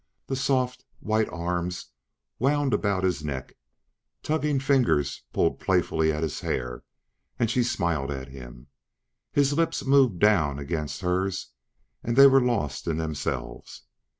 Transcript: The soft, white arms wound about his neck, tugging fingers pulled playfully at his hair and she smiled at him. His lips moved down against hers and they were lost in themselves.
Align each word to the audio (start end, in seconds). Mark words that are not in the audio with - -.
The 0.25 0.35
soft, 0.35 0.83
white 0.99 1.29
arms 1.29 1.91
wound 2.39 2.73
about 2.73 3.03
his 3.03 3.23
neck, 3.23 3.55
tugging 4.23 4.59
fingers 4.59 5.21
pulled 5.31 5.59
playfully 5.59 6.11
at 6.11 6.23
his 6.23 6.39
hair 6.39 6.83
and 7.37 7.51
she 7.51 7.61
smiled 7.61 8.09
at 8.09 8.29
him. 8.29 8.65
His 9.31 9.53
lips 9.53 9.85
moved 9.85 10.17
down 10.17 10.57
against 10.57 11.01
hers 11.01 11.51
and 12.03 12.15
they 12.15 12.25
were 12.25 12.41
lost 12.41 12.87
in 12.87 12.97
themselves. 12.97 13.83